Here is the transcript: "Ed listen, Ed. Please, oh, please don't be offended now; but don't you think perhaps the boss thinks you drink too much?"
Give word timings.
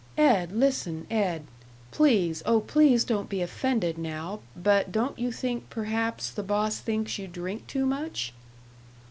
"Ed 0.17 0.51
listen, 0.51 1.05
Ed. 1.11 1.45
Please, 1.91 2.41
oh, 2.47 2.59
please 2.59 3.03
don't 3.03 3.29
be 3.29 3.39
offended 3.43 3.99
now; 3.99 4.39
but 4.57 4.91
don't 4.91 5.19
you 5.19 5.31
think 5.31 5.69
perhaps 5.69 6.31
the 6.31 6.41
boss 6.41 6.79
thinks 6.79 7.19
you 7.19 7.27
drink 7.27 7.67
too 7.67 7.85
much?" 7.85 8.33